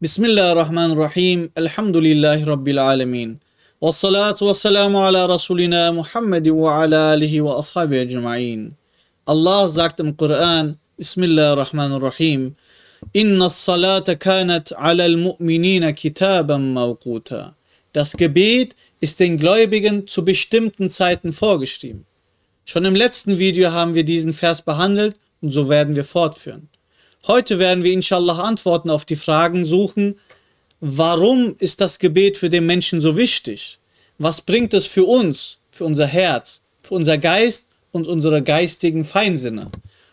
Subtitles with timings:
[0.00, 3.40] Ar-Rahim, Alhamdulillahi Rabbil Alamin.
[3.82, 8.74] Wassalatu wassalamu ala Rasulina Muhammad wa ala alihi wa ashabi ajma'in.
[9.26, 12.54] Allah sagt im Koran, Bismillah ar-Rahman ar-Rahim,
[13.12, 17.56] Inna salata kanat ala al-mu'minina kitaban mawquta.
[17.92, 22.06] Das Gebet ist den Gläubigen zu bestimmten Zeiten vorgeschrieben.
[22.64, 26.68] Schon im letzten Video haben wir diesen Vers behandelt und so werden wir fortführen.
[27.26, 30.18] Heute werden wir inshallah Antworten auf die Fragen suchen,
[30.80, 33.78] warum ist das Gebet für den Menschen so wichtig?
[34.18, 39.70] Was bringt es für uns, für unser Herz, für unser Geist und unsere geistigen Feinsinne?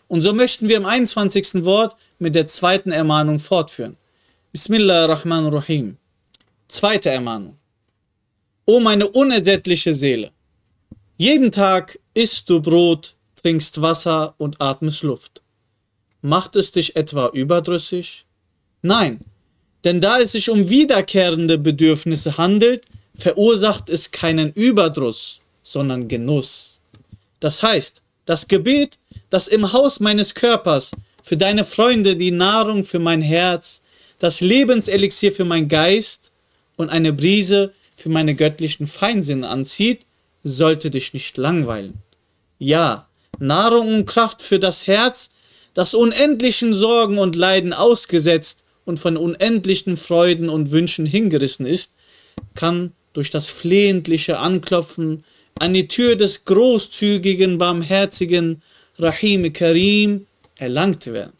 [0.08, 1.64] Und so möchten wir im 21.
[1.64, 3.96] Wort mit der zweiten Ermahnung fortführen.
[4.52, 5.96] Bismillahirrahmanirrahim.
[6.68, 7.56] Zweite Ermahnung.
[8.64, 10.32] O meine unersättliche Seele,
[11.16, 15.42] jeden Tag isst du Brot, trinkst Wasser und atmest Luft.
[16.26, 18.24] Macht es dich etwa überdrüssig?
[18.82, 19.20] Nein,
[19.84, 22.82] denn da es sich um wiederkehrende Bedürfnisse handelt,
[23.14, 26.80] verursacht es keinen Überdruss, sondern Genuss.
[27.38, 28.98] Das heißt, das Gebet,
[29.30, 30.90] das im Haus meines Körpers
[31.22, 33.80] für deine Freunde die Nahrung für mein Herz,
[34.18, 36.32] das Lebenselixier für mein Geist
[36.76, 40.00] und eine Brise für meine göttlichen Feindsinn anzieht,
[40.42, 42.02] sollte dich nicht langweilen.
[42.58, 43.06] Ja,
[43.38, 45.30] Nahrung und Kraft für das Herz
[45.76, 51.92] das unendlichen Sorgen und Leiden ausgesetzt und von unendlichen Freuden und Wünschen hingerissen ist,
[52.54, 55.22] kann durch das flehentliche Anklopfen
[55.58, 58.62] an die Tür des großzügigen, barmherzigen
[58.98, 61.34] Rahim Karim erlangt werden.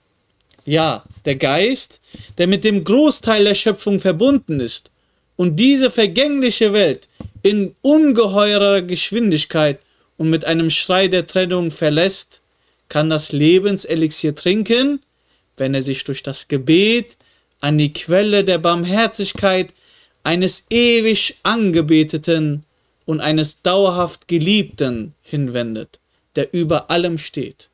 [0.67, 2.03] Ja, der Geist,
[2.37, 4.91] der mit dem Großteil der Schöpfung verbunden ist
[5.37, 7.09] und diese vergängliche Welt
[7.43, 9.79] in ungeheurer Geschwindigkeit
[10.19, 12.43] und mit einem Schrei der Trennung verlässt,
[12.89, 15.01] kann das Lebenselixier trinken,
[15.57, 17.17] wenn er sich durch das Gebet
[17.61, 19.73] an die Quelle der Barmherzigkeit
[20.23, 22.65] eines ewig Angebeteten
[23.05, 26.01] und eines dauerhaft Geliebten hinwendet,
[26.35, 27.71] der über allem steht.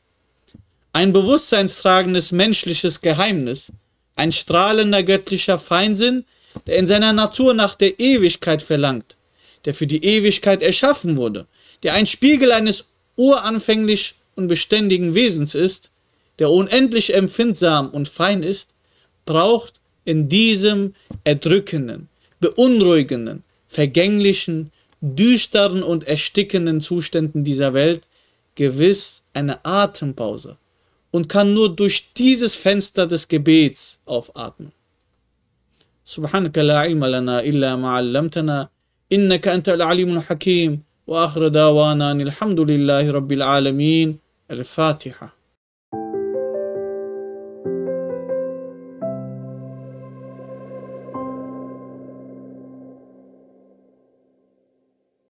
[0.93, 3.73] Ein bewusstseinstragendes menschliches Geheimnis,
[4.15, 6.25] ein strahlender göttlicher Feinsinn,
[6.67, 9.17] der in seiner Natur nach der Ewigkeit verlangt,
[9.65, 11.47] der für die Ewigkeit erschaffen wurde,
[11.83, 12.85] der ein Spiegel eines
[13.17, 15.92] uranfänglich und beständigen Wesens ist,
[16.40, 18.74] der unendlich empfindsam und fein ist,
[19.26, 19.74] braucht
[20.06, 22.10] in diesem erdrückenden,
[22.40, 28.02] beunruhigenden, vergänglichen, düsteren und erstickenden Zuständen dieser Welt
[28.56, 30.58] gewiss eine Atempause
[31.12, 34.72] und kann nur durch dieses Fenster des Gebets aufatmen.
[36.16, 38.70] سبحانك لا علم لنا إلا ما علمتنا
[39.12, 44.20] إنك أنت العليم الحكيم وآخر دعوانا الحمد لله رب العالمين
[44.51, 45.42] الفاتحة.